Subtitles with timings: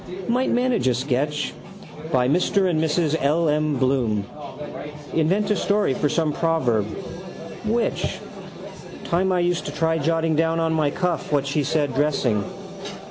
[0.27, 1.53] Might manage a sketch.
[2.11, 3.47] By Mr and Mrs L.
[3.47, 3.75] M.
[3.77, 4.25] Bloom.
[5.13, 6.85] Invent a story for some proverb.
[7.65, 8.17] Which?
[9.03, 12.43] Time I used to try jotting down on my cuff what she said dressing.